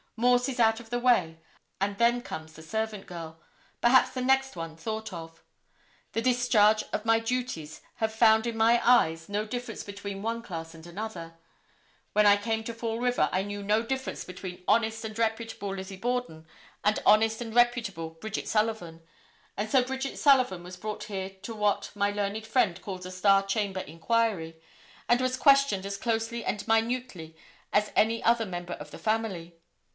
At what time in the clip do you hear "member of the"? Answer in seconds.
28.45-28.99